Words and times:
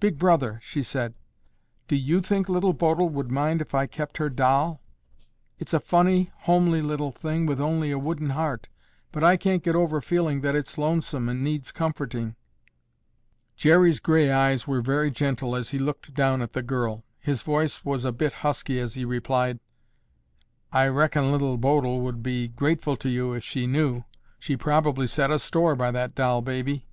"Big 0.00 0.18
Brother," 0.18 0.58
she 0.60 0.82
said, 0.82 1.14
"do 1.86 1.94
you 1.94 2.20
think 2.20 2.48
Little 2.48 2.72
Bodil 2.72 3.08
would 3.08 3.30
mind 3.30 3.62
if 3.62 3.72
I 3.72 3.86
kept 3.86 4.16
her 4.16 4.28
doll? 4.28 4.82
It's 5.60 5.72
a 5.72 5.78
funny, 5.78 6.32
homely 6.38 6.82
little 6.82 7.12
thing 7.12 7.46
with 7.46 7.60
only 7.60 7.92
a 7.92 7.96
wooden 8.00 8.30
heart, 8.30 8.68
but 9.12 9.22
I 9.22 9.36
can't 9.36 9.62
get 9.62 9.76
over 9.76 10.00
feeling 10.00 10.40
that 10.40 10.56
it's 10.56 10.76
lonesome 10.76 11.28
and 11.28 11.44
needs 11.44 11.70
comforting." 11.70 12.34
Jerry's 13.54 14.00
gray 14.00 14.32
eyes 14.32 14.66
were 14.66 14.82
very 14.82 15.08
gentle 15.08 15.54
as 15.54 15.68
he 15.70 15.78
looked 15.78 16.14
down 16.14 16.42
at 16.42 16.52
the 16.52 16.64
girl. 16.64 17.04
His 17.20 17.42
voice 17.42 17.84
was 17.84 18.04
a 18.04 18.10
bit 18.10 18.32
husky 18.42 18.80
as 18.80 18.94
he 18.94 19.04
replied, 19.04 19.60
"I 20.72 20.88
reckon 20.88 21.30
Little 21.30 21.56
Bodil 21.58 22.00
would 22.00 22.24
be 22.24 22.48
grateful 22.48 22.96
to 22.96 23.08
you 23.08 23.34
if 23.34 23.44
she 23.44 23.68
knew. 23.68 24.02
She 24.40 24.56
probably 24.56 25.06
set 25.06 25.30
a 25.30 25.38
store 25.38 25.76
by 25.76 25.92
that 25.92 26.16
doll 26.16 26.42
baby." 26.42 26.88